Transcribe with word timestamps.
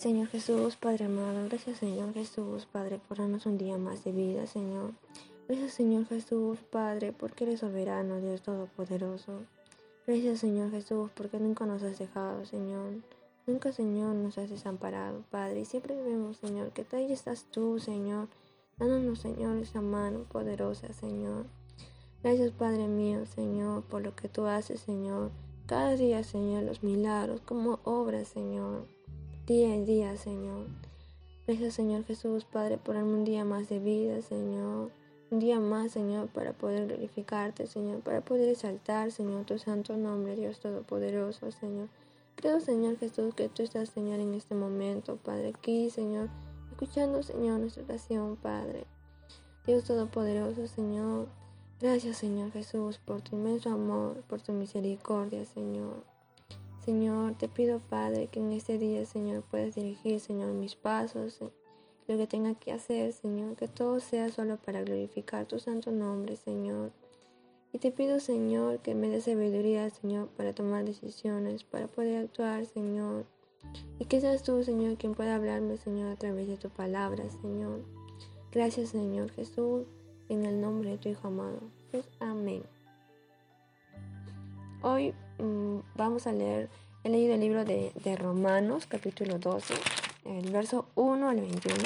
Señor 0.00 0.28
Jesús, 0.28 0.76
Padre 0.76 1.04
amado, 1.04 1.44
gracias 1.44 1.76
Señor 1.76 2.14
Jesús, 2.14 2.64
Padre, 2.64 2.98
por 3.06 3.18
darnos 3.18 3.44
un 3.44 3.58
día 3.58 3.76
más 3.76 4.02
de 4.02 4.12
vida, 4.12 4.46
Señor. 4.46 4.92
Gracias 5.46 5.74
Señor 5.74 6.06
Jesús, 6.06 6.58
Padre, 6.70 7.12
porque 7.12 7.44
eres 7.44 7.60
soberano, 7.60 8.18
Dios 8.18 8.40
Todopoderoso. 8.40 9.42
Gracias 10.06 10.40
Señor 10.40 10.70
Jesús, 10.70 11.10
porque 11.14 11.38
nunca 11.38 11.66
nos 11.66 11.82
has 11.82 11.98
dejado, 11.98 12.46
Señor. 12.46 12.94
Nunca, 13.46 13.72
Señor, 13.72 14.14
nos 14.14 14.38
has 14.38 14.48
desamparado, 14.48 15.22
Padre. 15.30 15.60
Y 15.60 15.64
siempre 15.66 15.94
vemos, 16.02 16.38
Señor, 16.38 16.70
que 16.70 16.86
ahí 16.96 17.12
estás 17.12 17.44
tú, 17.50 17.78
Señor. 17.78 18.28
Dándonos, 18.78 19.18
Señor, 19.18 19.58
esa 19.58 19.82
mano 19.82 20.24
poderosa, 20.32 20.94
Señor. 20.94 21.44
Gracias, 22.22 22.52
Padre 22.52 22.88
mío, 22.88 23.26
Señor, 23.26 23.82
por 23.82 24.00
lo 24.00 24.16
que 24.16 24.30
tú 24.30 24.46
haces, 24.46 24.80
Señor. 24.80 25.30
Cada 25.66 25.94
día, 25.94 26.24
Señor, 26.24 26.62
los 26.62 26.82
milagros 26.82 27.42
como 27.42 27.80
obras, 27.84 28.28
Señor 28.28 28.86
día 29.50 29.74
en 29.74 29.84
día, 29.84 30.16
Señor. 30.16 30.68
Gracias, 31.44 31.74
Señor 31.74 32.04
Jesús, 32.04 32.44
Padre, 32.44 32.78
por 32.78 32.94
darme 32.94 33.14
un 33.14 33.24
día 33.24 33.44
más 33.44 33.68
de 33.68 33.80
vida, 33.80 34.22
Señor. 34.22 34.92
Un 35.28 35.40
día 35.40 35.58
más, 35.58 35.90
Señor, 35.90 36.28
para 36.28 36.52
poder 36.52 36.86
glorificarte, 36.86 37.66
Señor, 37.66 37.98
para 37.98 38.20
poder 38.20 38.48
exaltar, 38.48 39.10
Señor, 39.10 39.46
tu 39.46 39.58
santo 39.58 39.96
nombre, 39.96 40.36
Dios 40.36 40.60
Todopoderoso, 40.60 41.50
Señor. 41.50 41.88
Creo, 42.36 42.60
Señor 42.60 42.96
Jesús, 42.98 43.34
que 43.34 43.48
tú 43.48 43.64
estás, 43.64 43.88
Señor, 43.88 44.20
en 44.20 44.34
este 44.34 44.54
momento, 44.54 45.16
Padre, 45.16 45.48
aquí, 45.48 45.90
Señor, 45.90 46.28
escuchando, 46.70 47.24
Señor, 47.24 47.58
nuestra 47.58 47.82
oración, 47.82 48.36
Padre. 48.36 48.86
Dios 49.66 49.82
Todopoderoso, 49.82 50.68
Señor. 50.68 51.26
Gracias, 51.80 52.18
Señor 52.18 52.52
Jesús, 52.52 52.98
por 52.98 53.20
tu 53.20 53.34
inmenso 53.34 53.70
amor, 53.70 54.22
por 54.28 54.40
tu 54.40 54.52
misericordia, 54.52 55.44
Señor. 55.44 56.04
Señor, 56.84 57.34
te 57.34 57.48
pido, 57.48 57.78
Padre, 57.78 58.28
que 58.28 58.40
en 58.40 58.52
este 58.52 58.78
día, 58.78 59.04
Señor, 59.04 59.42
puedas 59.42 59.74
dirigir, 59.74 60.18
Señor, 60.18 60.52
mis 60.52 60.74
pasos, 60.74 61.40
eh, 61.42 61.50
lo 62.08 62.16
que 62.16 62.26
tenga 62.26 62.54
que 62.54 62.72
hacer, 62.72 63.12
Señor, 63.12 63.56
que 63.56 63.68
todo 63.68 64.00
sea 64.00 64.30
solo 64.30 64.56
para 64.56 64.82
glorificar 64.82 65.46
tu 65.46 65.58
santo 65.58 65.90
nombre, 65.90 66.36
Señor. 66.36 66.90
Y 67.72 67.78
te 67.78 67.92
pido, 67.92 68.18
Señor, 68.18 68.80
que 68.80 68.94
me 68.94 69.08
dé 69.08 69.20
sabiduría, 69.20 69.90
Señor, 69.90 70.28
para 70.28 70.54
tomar 70.54 70.84
decisiones, 70.84 71.64
para 71.64 71.86
poder 71.86 72.24
actuar, 72.24 72.64
Señor. 72.66 73.26
Y 73.98 74.06
que 74.06 74.20
seas 74.20 74.42
tú, 74.42 74.64
Señor, 74.64 74.96
quien 74.96 75.14
pueda 75.14 75.36
hablarme, 75.36 75.76
Señor, 75.76 76.10
a 76.10 76.16
través 76.16 76.48
de 76.48 76.56
tu 76.56 76.70
palabra, 76.70 77.28
Señor. 77.42 77.84
Gracias, 78.50 78.88
Señor 78.88 79.30
Jesús, 79.30 79.86
en 80.28 80.44
el 80.44 80.60
nombre 80.60 80.90
de 80.90 80.98
tu 80.98 81.08
Hijo 81.10 81.28
amado. 81.28 81.60
amén. 82.18 82.62
Hoy 84.82 85.14
vamos 85.96 86.26
a 86.26 86.32
leer, 86.32 86.68
he 87.04 87.08
leído 87.08 87.34
el 87.34 87.40
libro 87.40 87.64
de, 87.64 88.16
Romanos, 88.16 88.86
capítulo 88.86 89.38
12, 89.38 89.74
el 90.24 90.50
verso 90.50 90.86
1 90.94 91.28
al 91.28 91.40
21. 91.40 91.76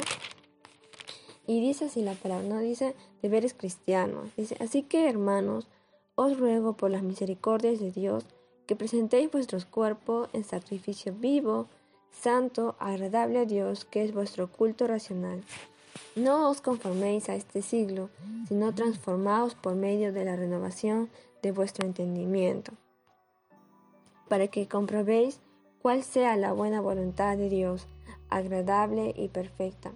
Y 1.46 1.61
dice 1.61 1.86
así 1.86 2.02
la 2.02 2.14
palabra, 2.14 2.46
no 2.48 2.61
dice 2.61 2.94
deberes 3.22 3.55
cristianos. 3.55 4.30
Dice, 4.36 4.56
así 4.61 4.83
que 4.83 5.08
hermanos, 5.08 5.69
os 6.14 6.38
ruego 6.38 6.74
por 6.74 6.91
las 6.91 7.02
misericordias 7.02 7.80
de 7.80 7.91
Dios 7.91 8.24
que 8.66 8.77
presentéis 8.77 9.30
vuestros 9.30 9.66
cuerpos 9.66 10.28
en 10.33 10.44
sacrificio 10.44 11.12
vivo, 11.12 11.66
santo, 12.11 12.77
agradable 12.78 13.41
a 13.41 13.44
Dios, 13.44 13.84
que 13.84 14.05
es 14.05 14.14
vuestro 14.14 14.50
culto 14.50 14.86
racional. 14.86 15.42
No 16.16 16.48
os 16.48 16.61
conforméis 16.61 17.28
a 17.28 17.34
este 17.34 17.61
siglo, 17.61 18.08
sino 18.48 18.74
transformaos 18.74 19.55
por 19.55 19.74
medio 19.74 20.12
de 20.12 20.24
la 20.24 20.36
renovación 20.36 21.11
de 21.42 21.52
vuestro 21.52 21.86
entendimiento 21.86 22.72
para 24.34 24.48
que 24.48 24.66
comprobéis 24.66 25.38
cuál 25.80 26.02
sea 26.02 26.36
la 26.36 26.52
buena 26.52 26.80
voluntad 26.80 27.36
de 27.36 27.48
Dios, 27.48 27.86
agradable 28.30 29.14
y 29.17 29.28
perfecta. 29.28 29.92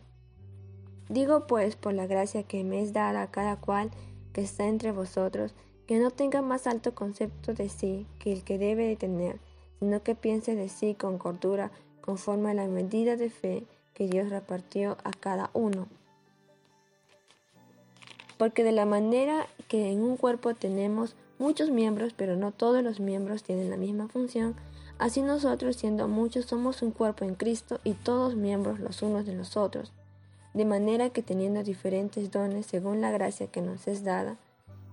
Digo 1.09 1.49
pues 1.49 1.75
por 1.75 1.93
la 1.93 2.07
gracia 2.07 2.45
que 2.45 2.63
me 2.63 2.81
es 2.81 2.93
dada 2.93 3.23
a 3.23 3.33
cada 3.33 3.57
cual 3.57 3.91
que 4.33 4.43
está 4.43 4.69
entre 4.69 4.93
vosotros, 4.93 5.55
que 5.89 5.99
no 5.99 6.13
tenga 6.13 6.41
más 6.41 6.69
alto 6.69 6.95
concepto 6.95 7.53
de 7.53 7.69
sí 7.69 8.07
que 8.21 8.33
el 8.33 8.45
que 8.45 8.59
debe 8.59 8.87
de 8.87 8.95
tener, 8.95 9.41
sino 9.81 10.05
que 10.05 10.15
piense 10.15 10.55
de 10.55 10.69
sí 10.69 10.95
con 10.95 11.19
cordura, 11.19 11.73
conforme 12.01 12.53
a 12.53 12.55
la 12.55 12.69
medida 12.69 13.17
de 13.17 13.31
fe 13.31 13.65
que 13.93 14.07
Dios 14.07 14.31
repartió 14.31 14.99
a 15.03 15.11
cada 15.11 15.51
uno. 15.53 15.89
Porque 18.37 18.63
de 18.63 18.71
la 18.71 18.87
manera 18.87 19.49
que 19.67 19.91
en 19.91 20.01
un 20.01 20.17
cuerpo 20.17 20.55
tenemos 20.55 21.17
muchos 21.39 21.71
miembros, 21.71 22.13
pero 22.17 22.37
no 22.37 22.53
todos 22.53 22.83
los 22.83 23.01
miembros 23.01 23.43
tienen 23.43 23.71
la 23.71 23.77
misma 23.77 24.09
función. 24.09 24.57
Así 24.99 25.23
nosotros, 25.23 25.77
siendo 25.77 26.09
muchos, 26.09 26.47
somos 26.47 26.83
un 26.83 26.91
cuerpo 26.91 27.25
en 27.25 27.35
Cristo 27.35 27.81
y 27.85 27.95
todos 27.95 28.35
miembros 28.35 28.81
los 28.81 29.03
unos 29.03 29.27
de 29.27 29.35
los 29.35 29.57
otros. 29.57 29.93
De 30.55 30.65
manera 30.65 31.11
que 31.11 31.23
teniendo 31.23 31.63
diferentes 31.63 32.31
dones 32.31 32.67
según 32.67 33.01
la 33.01 33.11
gracia 33.11 33.47
que 33.47 33.63
nos 33.63 33.87
es 33.87 34.03
dada, 34.03 34.39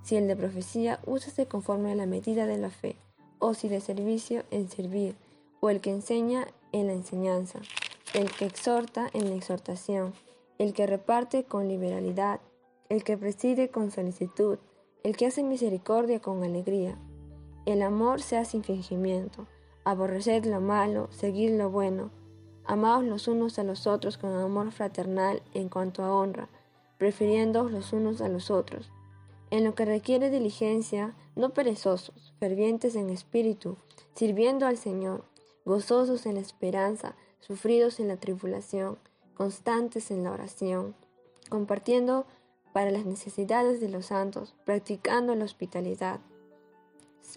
si 0.03 0.15
el 0.15 0.27
de 0.27 0.35
profecía, 0.35 0.99
úsase 1.05 1.47
conforme 1.47 1.91
a 1.91 1.95
la 1.95 2.05
medida 2.05 2.45
de 2.45 2.57
la 2.57 2.69
fe, 2.69 2.95
o 3.39 3.55
si 3.55 3.67
de 3.69 3.81
servicio, 3.81 4.43
en 4.51 4.69
servir, 4.69 5.15
o 5.59 5.71
el 5.71 5.81
que 5.81 5.89
enseña, 5.89 6.47
en 6.71 6.87
la 6.87 6.93
enseñanza, 6.93 7.59
el 8.13 8.29
que 8.31 8.45
exhorta, 8.45 9.09
en 9.13 9.29
la 9.29 9.35
exhortación, 9.35 10.13
el 10.59 10.73
que 10.73 10.85
reparte 10.85 11.43
con 11.45 11.67
liberalidad, 11.67 12.39
el 12.89 13.03
que 13.03 13.17
preside 13.17 13.69
con 13.69 13.89
solicitud, 13.89 14.59
el 15.05 15.15
que 15.15 15.27
hace 15.27 15.43
misericordia 15.43 16.19
con 16.19 16.43
alegría. 16.43 16.97
El 17.67 17.83
amor 17.83 18.23
sea 18.23 18.43
sin 18.43 18.63
fingimiento. 18.63 19.45
Aborreced 19.83 20.45
lo 20.45 20.61
malo, 20.61 21.09
seguid 21.11 21.51
lo 21.51 21.69
bueno. 21.69 22.09
Amaos 22.63 23.03
los 23.03 23.27
unos 23.27 23.59
a 23.59 23.63
los 23.63 23.85
otros 23.85 24.17
con 24.17 24.35
amor 24.35 24.71
fraternal 24.71 25.43
en 25.53 25.69
cuanto 25.69 26.03
a 26.03 26.11
honra, 26.11 26.49
prefiriendo 26.97 27.69
los 27.69 27.93
unos 27.93 28.19
a 28.19 28.29
los 28.29 28.49
otros. 28.49 28.89
En 29.51 29.63
lo 29.63 29.75
que 29.75 29.85
requiere 29.85 30.31
diligencia, 30.31 31.13
no 31.35 31.51
perezosos, 31.51 32.33
fervientes 32.39 32.95
en 32.95 33.11
espíritu, 33.11 33.77
sirviendo 34.15 34.65
al 34.65 34.77
Señor, 34.77 35.23
gozosos 35.65 36.25
en 36.25 36.33
la 36.33 36.41
esperanza, 36.41 37.15
sufridos 37.41 37.99
en 37.99 38.07
la 38.07 38.17
tribulación, 38.17 38.97
constantes 39.35 40.09
en 40.09 40.23
la 40.23 40.31
oración, 40.31 40.95
compartiendo 41.47 42.25
para 42.75 42.91
las 42.91 43.05
necesidades 43.05 43.79
de 43.79 43.87
los 43.87 44.07
santos, 44.07 44.53
practicando 44.65 45.33
la 45.33 45.45
hospitalidad. 45.45 46.19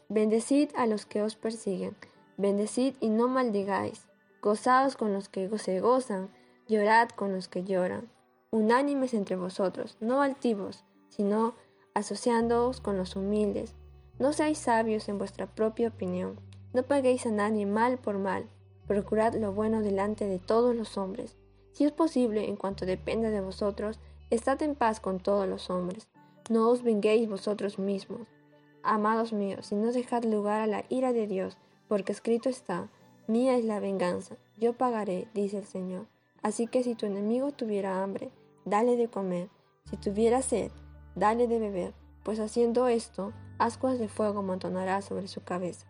Bendecid 0.09 0.71
a 0.75 0.89
los 0.89 1.07
que 1.07 1.23
os 1.23 1.37
persiguen, 1.37 1.95
bendecid 2.37 2.97
y 2.99 3.09
no 3.09 3.29
maldigáis, 3.29 4.09
gozaos 4.43 4.97
con 4.97 5.13
los 5.13 5.29
que 5.29 5.49
se 5.61 5.79
gozan, 5.79 6.29
llorad 6.67 7.11
con 7.11 7.33
los 7.33 7.47
que 7.47 7.63
lloran, 7.63 8.11
unánimes 8.51 9.15
entre 9.15 9.37
vosotros, 9.37 9.97
no 10.01 10.23
altivos, 10.23 10.85
sino 11.09 11.55
asociándoos 11.95 12.81
con 12.81 12.97
los 12.97 13.15
humildes. 13.15 13.77
No 14.19 14.33
seáis 14.33 14.59
sabios 14.59 15.09
en 15.09 15.19
vuestra 15.19 15.47
propia 15.47 15.87
opinión, 15.87 16.41
no 16.73 16.83
paguéis 16.83 17.27
a 17.27 17.31
nadie 17.31 17.65
mal 17.65 17.99
por 17.99 18.19
mal, 18.19 18.49
procurad 18.89 19.37
lo 19.37 19.53
bueno 19.53 19.83
delante 19.83 20.27
de 20.27 20.41
todos 20.41 20.75
los 20.75 20.99
hombres. 20.99 21.37
Si 21.75 21.85
es 21.85 21.93
posible, 21.93 22.49
en 22.49 22.57
cuanto 22.57 22.87
dependa 22.87 23.31
de 23.31 23.41
vosotros, 23.41 24.01
Estad 24.31 24.63
en 24.63 24.75
paz 24.75 25.01
con 25.01 25.21
todos 25.21 25.49
los 25.49 25.71
hombres. 25.71 26.07
No 26.51 26.69
os 26.69 26.83
venguéis 26.83 27.29
vosotros 27.31 27.79
mismos. 27.79 28.29
Amados 28.83 29.33
míos, 29.33 29.67
si 29.67 29.75
no 29.75 29.91
dejad 29.91 30.25
lugar 30.25 30.61
a 30.61 30.67
la 30.67 30.85
ira 30.91 31.15
de 31.15 31.27
Dios, 31.27 31.57
porque 31.89 32.13
escrito 32.13 32.51
está, 32.51 32.91
mía 33.27 33.57
es 33.57 33.65
la 33.65 33.81
venganza, 33.81 34.37
yo 34.59 34.75
pagaré, 34.75 35.29
dice 35.33 35.59
el 35.59 35.65
Señor. 35.65 36.07
Así 36.43 36.67
que 36.67 36.83
si 36.83 36.95
tu 36.95 37.07
enemigo 37.07 37.53
tuviera 37.53 38.03
hambre, 38.03 38.31
dale 38.67 38.97
de 38.97 39.09
comer, 39.09 39.49
si 39.89 39.97
tuviera 39.97 40.43
sed, 40.43 40.71
dale 41.15 41.49
de 41.49 41.59
beber, 41.59 41.95
pues 42.23 42.39
haciendo 42.39 42.87
esto, 42.87 43.33
ascuas 43.59 43.99
de 43.99 44.09
fuego 44.09 44.43
montonará 44.43 45.01
sobre 45.01 45.27
su 45.29 45.43
cabeza. 45.43 45.87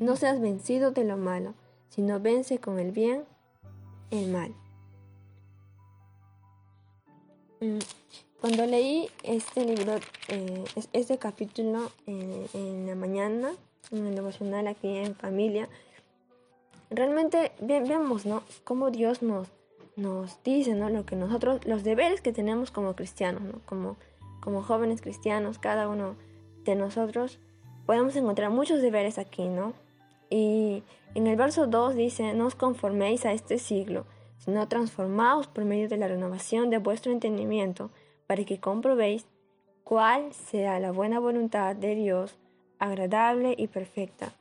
No 0.00 0.16
seas 0.16 0.40
vencido 0.40 0.90
de 0.90 1.04
lo 1.04 1.16
malo, 1.16 1.54
sino 1.90 2.18
vence 2.18 2.58
con 2.58 2.80
el 2.80 2.90
bien 2.90 3.24
el 4.10 4.32
mal. 4.32 4.52
Mm, 7.60 7.78
cuando 8.40 8.66
leí 8.66 9.08
este 9.24 9.64
libro, 9.64 9.96
eh, 10.28 10.64
este 10.92 11.18
capítulo 11.18 11.90
en, 12.06 12.86
la 12.86 12.94
mañana, 12.94 13.50
en 13.90 14.06
el 14.06 14.14
devocional 14.14 14.68
aquí 14.68 14.96
en 14.96 15.16
familia, 15.16 15.68
realmente 16.90 17.52
vemos, 17.60 18.26
¿no? 18.26 18.44
Cómo 18.62 18.92
Dios 18.92 19.22
nos, 19.22 19.48
nos 19.96 20.40
dice, 20.44 20.74
¿no? 20.74 20.88
Lo 20.88 21.04
que 21.04 21.16
nosotros, 21.16 21.66
los 21.66 21.82
deberes 21.82 22.20
que 22.20 22.32
tenemos 22.32 22.70
como 22.70 22.94
cristianos, 22.94 23.42
¿no? 23.42 23.60
Como, 23.66 23.96
como 24.40 24.62
jóvenes 24.62 25.00
cristianos, 25.00 25.58
cada 25.58 25.88
uno 25.88 26.14
de 26.64 26.76
nosotros, 26.76 27.40
podemos 27.86 28.14
encontrar 28.14 28.50
muchos 28.50 28.80
deberes 28.82 29.18
aquí, 29.18 29.48
¿no? 29.48 29.72
Y 30.30 30.84
en 31.16 31.26
el 31.26 31.34
verso 31.34 31.66
2 31.66 31.96
dice, 31.96 32.34
no 32.34 32.46
os 32.46 32.54
conforméis 32.54 33.26
a 33.26 33.32
este 33.32 33.58
siglo, 33.58 34.06
sino 34.38 34.68
transformaos 34.68 35.46
por 35.46 35.64
medio 35.64 35.88
de 35.88 35.96
la 35.96 36.08
renovación 36.08 36.70
de 36.70 36.78
vuestro 36.78 37.12
entendimiento, 37.12 37.90
para 38.26 38.44
que 38.44 38.60
comprobéis 38.60 39.26
cuál 39.84 40.32
sea 40.32 40.80
la 40.80 40.92
buena 40.92 41.18
voluntad 41.18 41.74
de 41.74 41.94
Dios, 41.94 42.36
agradable 42.78 43.54
y 43.56 43.68
perfecta. 43.68 44.32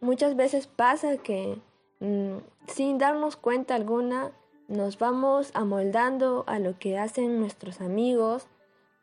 Muchas 0.00 0.36
veces 0.36 0.66
pasa 0.66 1.16
que 1.16 1.58
mm, 2.00 2.38
sin 2.66 2.98
darnos 2.98 3.36
cuenta 3.36 3.74
alguna, 3.74 4.32
nos 4.68 4.98
vamos 4.98 5.50
amoldando 5.54 6.44
a 6.46 6.58
lo 6.58 6.78
que 6.78 6.98
hacen 6.98 7.38
nuestros 7.40 7.80
amigos, 7.80 8.46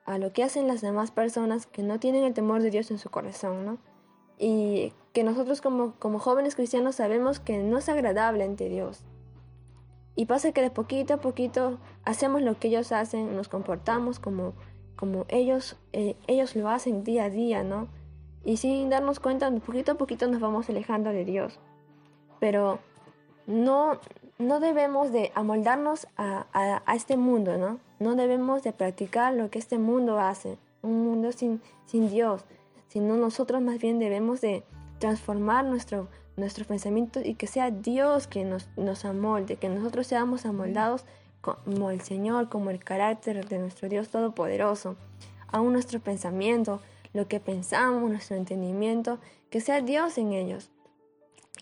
a 0.06 0.18
lo 0.18 0.34
que 0.34 0.44
hacen 0.44 0.68
las 0.68 0.82
demás 0.82 1.12
personas 1.12 1.68
que 1.68 1.84
no 1.84 2.00
tienen 2.00 2.24
el 2.24 2.34
temor 2.34 2.62
de 2.62 2.72
Dios 2.72 2.90
en 2.90 2.98
su 2.98 3.10
corazón, 3.10 3.66
¿no? 3.66 3.78
Y 4.38 4.94
que 5.14 5.24
nosotros 5.24 5.62
como, 5.62 5.94
como 6.00 6.20
jóvenes 6.20 6.56
cristianos 6.56 6.96
sabemos 6.96 7.40
que 7.40 7.58
no 7.60 7.78
es 7.78 7.90
agradable 7.90 8.44
ante 8.44 8.70
Dios. 8.70 9.04
Y 10.20 10.26
pasa 10.26 10.52
que 10.52 10.62
de 10.62 10.70
poquito 10.70 11.14
a 11.14 11.18
poquito 11.22 11.78
hacemos 12.04 12.42
lo 12.42 12.60
que 12.60 12.68
ellos 12.68 12.92
hacen, 12.92 13.38
nos 13.38 13.48
comportamos 13.48 14.20
como, 14.20 14.52
como 14.98 15.24
ellos, 15.30 15.78
eh, 15.94 16.18
ellos 16.28 16.58
lo 16.58 16.68
hacen 16.68 17.06
día 17.06 17.24
a 17.24 17.30
día, 17.30 17.64
¿no? 17.64 17.88
Y 18.44 18.58
sin 18.58 18.90
darnos 18.90 19.22
cuenta, 19.22 19.50
poquito 19.50 19.94
a 19.94 19.96
poquito 19.96 20.28
nos 20.28 20.42
vamos 20.42 20.70
alejando 20.70 21.12
de 21.12 21.24
Dios. 21.24 21.58
Pero 22.42 22.80
no, 23.48 23.98
no 24.38 24.60
debemos 24.60 25.14
de 25.14 25.32
amoldarnos 25.36 26.06
a, 26.18 26.48
a, 26.86 26.96
este 26.96 27.16
mundo, 27.16 27.58
¿no? 27.58 27.80
No 28.00 28.16
debemos 28.16 28.62
de 28.62 28.74
practicar 28.74 29.34
lo 29.34 29.50
que 29.50 29.60
este 29.60 29.78
mundo 29.78 30.20
hace, 30.20 30.58
un 30.82 31.02
mundo 31.02 31.32
sin, 31.32 31.62
sin 31.86 32.10
Dios, 32.10 32.44
sino 32.90 33.16
nosotros 33.16 33.62
más 33.62 33.80
bien 33.80 34.00
debemos 34.00 34.42
de 34.42 34.66
transformar 35.00 35.64
nuestro, 35.64 36.10
nuestros 36.40 36.68
pensamientos 36.68 37.26
y 37.26 37.36
que 37.36 37.48
sea 37.48 37.72
Dios 37.72 38.28
quien 38.28 38.50
nos, 38.50 38.68
nos 38.78 39.06
amolde, 39.06 39.58
que 39.58 39.70
nosotros 39.70 40.08
seamos 40.08 40.46
amoldados 40.46 41.06
como 41.42 41.90
el 41.90 42.02
Señor, 42.02 42.50
como 42.50 42.70
el 42.70 42.84
carácter 42.84 43.48
de 43.48 43.60
nuestro 43.60 43.90
Dios 43.90 44.10
Todopoderoso. 44.10 44.96
Aún 45.48 45.74
nuestro 45.74 46.00
pensamiento, 46.00 46.82
lo 47.14 47.28
que 47.28 47.40
pensamos, 47.40 48.10
nuestro 48.10 48.36
entendimiento, 48.36 49.20
que 49.50 49.62
sea 49.62 49.82
Dios 49.82 50.18
en 50.18 50.34
ellos. 50.34 50.70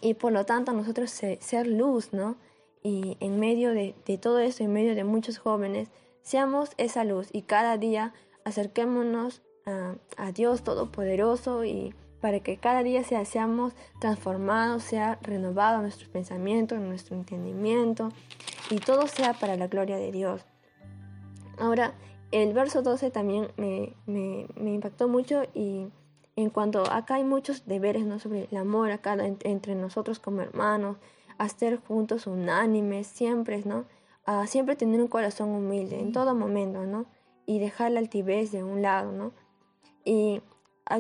Y 0.02 0.16
por 0.16 0.32
lo 0.32 0.46
tanto 0.46 0.74
nosotros 0.74 1.10
ser 1.12 1.68
luz, 1.68 2.14
¿no? 2.14 2.36
Y 2.84 3.18
en 3.20 3.40
medio 3.40 3.74
de, 3.74 3.94
todo 4.22 4.40
eso, 4.40 4.64
en 4.64 4.74
medio 4.74 4.96
de 4.96 5.04
muchos 5.04 5.38
jóvenes, 5.38 5.90
seamos 6.22 6.72
esa 6.78 7.04
luz 7.04 7.30
y 7.32 7.44
cada 7.44 7.78
día 7.78 8.14
acerquémonos 8.44 9.42
a, 9.66 9.96
a 10.18 10.32
Dios 10.32 10.64
Todopoderoso 10.64 11.66
y 11.66 11.94
para 12.22 12.40
que 12.40 12.58
cada 12.58 12.84
día 12.84 13.04
sea, 13.04 13.26
seamos 13.26 13.74
transformados, 14.00 14.84
sea 14.84 15.20
renovado 15.22 15.82
nuestros 15.82 16.10
pensamientos, 16.10 16.80
nuestro 16.80 17.16
entendimiento 17.16 18.10
y 18.70 18.78
todo 18.78 19.08
sea 19.08 19.34
para 19.34 19.56
la 19.56 19.68
gloria 19.68 19.98
de 19.98 20.12
Dios. 20.12 20.46
Ahora, 21.58 21.94
el 22.32 22.54
verso 22.54 22.82
12 22.82 23.12
también 23.12 23.48
me, 23.58 23.94
me, 24.06 24.48
me 24.56 24.74
impactó 24.74 25.08
mucho 25.08 25.44
y 25.54 25.88
en 26.38 26.52
cuanto 26.52 26.84
acá 26.92 27.16
hay 27.16 27.24
muchos 27.24 27.66
deberes 27.66 28.06
¿no? 28.06 28.20
sobre 28.20 28.48
el 28.52 28.58
amor 28.58 28.92
acá 28.92 29.18
entre 29.44 29.76
nosotros 29.76 30.20
como 30.20 30.42
hermanos, 30.42 30.98
a 31.40 31.48
estar 31.48 31.78
juntos 31.84 32.28
unánimes, 32.28 33.08
siempre, 33.08 33.62
¿no? 33.66 33.86
A 34.26 34.46
siempre 34.48 34.76
tener 34.76 35.02
un 35.02 35.08
corazón 35.08 35.50
humilde 35.50 36.00
en 36.00 36.12
todo 36.12 36.36
momento, 36.36 36.86
¿no? 36.86 37.06
Y 37.46 37.60
dejar 37.60 37.92
la 37.92 38.00
altivez 38.00 38.52
de 38.52 38.64
un 38.64 38.82
lado, 38.82 39.12
¿no? 39.12 39.32
Y 40.04 40.42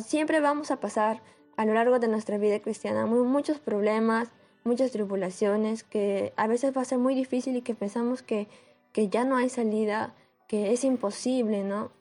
siempre 0.01 0.39
vamos 0.39 0.72
a 0.72 0.80
pasar 0.80 1.22
a 1.56 1.66
lo 1.66 1.74
largo 1.74 2.00
de 2.00 2.07
nuestra 2.07 2.38
vida 2.38 2.60
cristiana 2.60 3.06
muchos 3.06 3.60
problemas, 3.60 4.30
muchas 4.63 4.92
tribulaciones, 4.92 5.84
que 5.84 6.34
a 6.38 6.48
veces 6.48 6.75
va 6.75 6.81
a 6.81 6.86
ser 6.86 7.00
muy 7.00 7.16
difícil 7.16 7.56
y 7.56 7.62
que 7.62 7.75
pensamos 7.75 8.22
que, 8.22 8.48
que 8.92 9.10
ya 9.10 9.24
no 9.24 9.38
hay 9.38 9.50
salida, 9.50 10.13
que 10.48 10.72
es 10.72 10.84
imposible, 10.84 11.63
¿no? 11.63 11.92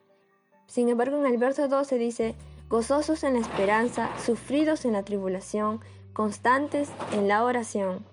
Sin 0.67 0.89
embargo, 0.89 1.17
en 1.19 1.27
el 1.27 1.39
verso 1.39 1.69
12 1.69 1.97
dice, 1.97 2.35
gozosos 2.69 3.25
en 3.25 3.35
la 3.35 3.41
esperanza, 3.41 4.11
sufridos 4.19 4.85
en 4.85 4.93
la 4.93 5.05
tribulación, 5.05 5.81
constantes 6.13 6.91
en 7.13 7.29
la 7.29 7.45
oración. 7.45 8.05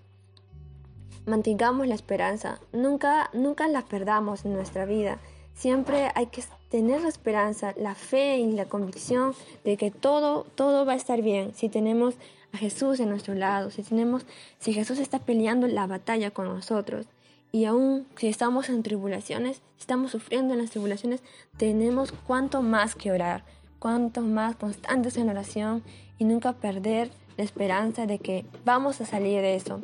Mantengamos 1.25 1.87
la 1.87 1.95
esperanza, 1.95 2.59
nunca, 2.71 3.29
nunca 3.33 3.67
la 3.67 3.83
perdamos 3.83 4.45
en 4.45 4.53
nuestra 4.53 4.85
vida. 4.85 5.19
Siempre 5.53 6.11
hay 6.15 6.27
que 6.27 6.43
tener 6.73 7.01
la 7.01 7.09
esperanza, 7.09 7.75
la 7.77 7.93
fe 7.93 8.39
y 8.39 8.51
la 8.51 8.65
convicción 8.65 9.35
de 9.63 9.77
que 9.77 9.91
todo, 9.91 10.47
todo 10.55 10.87
va 10.87 10.93
a 10.93 10.95
estar 10.95 11.21
bien 11.21 11.53
si 11.53 11.69
tenemos 11.69 12.15
a 12.51 12.57
Jesús 12.57 12.99
en 12.99 13.09
nuestro 13.09 13.35
lado, 13.35 13.69
si 13.69 13.83
tenemos, 13.83 14.25
si 14.57 14.73
Jesús 14.73 14.97
está 14.97 15.19
peleando 15.19 15.67
la 15.67 15.85
batalla 15.85 16.31
con 16.31 16.47
nosotros. 16.47 17.05
Y 17.51 17.65
aún 17.65 18.07
si 18.17 18.27
estamos 18.27 18.69
en 18.69 18.81
tribulaciones, 18.81 19.61
estamos 19.79 20.09
sufriendo 20.09 20.55
en 20.55 20.61
las 20.61 20.71
tribulaciones, 20.71 21.21
tenemos 21.57 22.11
cuanto 22.11 22.63
más 22.63 22.95
que 22.95 23.11
orar, 23.11 23.43
cuanto 23.77 24.21
más 24.21 24.55
constantes 24.55 25.15
en 25.17 25.29
oración 25.29 25.83
y 26.17 26.23
nunca 26.25 26.53
perder 26.53 27.11
la 27.37 27.43
esperanza 27.43 28.07
de 28.07 28.17
que 28.17 28.45
vamos 28.65 28.99
a 28.99 29.05
salir 29.05 29.41
de 29.41 29.53
eso 29.53 29.79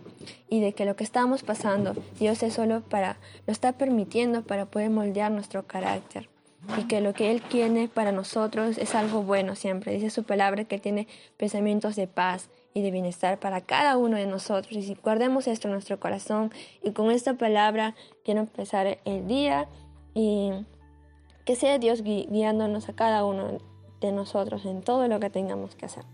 y 0.49 0.59
de 0.59 0.73
que 0.73 0.85
lo 0.85 0.95
que 0.95 1.03
estamos 1.03 1.43
pasando, 1.43 1.93
Dios 2.19 2.41
es 2.41 2.55
solo 2.55 2.81
para, 2.81 3.17
lo 3.45 3.53
está 3.53 3.73
permitiendo 3.73 4.41
para 4.41 4.65
poder 4.65 4.89
moldear 4.89 5.31
nuestro 5.31 5.67
carácter 5.67 6.29
y 6.77 6.83
que 6.83 7.01
lo 7.01 7.13
que 7.13 7.31
Él 7.31 7.41
quiere 7.41 7.87
para 7.87 8.11
nosotros 8.11 8.77
es 8.77 8.95
algo 8.95 9.23
bueno 9.23 9.55
siempre. 9.55 9.93
Dice 9.93 10.09
su 10.09 10.23
palabra 10.23 10.65
que 10.65 10.79
tiene 10.79 11.07
pensamientos 11.37 11.95
de 11.95 12.07
paz 12.07 12.49
y 12.73 12.81
de 12.81 12.91
bienestar 12.91 13.39
para 13.39 13.61
cada 13.61 13.97
uno 13.97 14.17
de 14.17 14.25
nosotros. 14.25 14.73
Y 14.73 14.83
si 14.83 14.95
guardemos 14.95 15.47
esto 15.47 15.67
en 15.67 15.73
nuestro 15.73 15.99
corazón 15.99 16.51
y 16.83 16.91
con 16.91 17.11
esta 17.11 17.33
palabra 17.35 17.95
quiero 18.23 18.41
empezar 18.41 18.99
el 19.05 19.27
día 19.27 19.67
y 20.13 20.51
que 21.45 21.55
sea 21.55 21.79
Dios 21.79 22.03
guiándonos 22.03 22.89
a 22.89 22.93
cada 22.93 23.25
uno 23.25 23.57
de 24.01 24.11
nosotros 24.11 24.65
en 24.65 24.81
todo 24.81 25.07
lo 25.07 25.19
que 25.19 25.29
tengamos 25.29 25.75
que 25.75 25.85
hacer. 25.85 26.05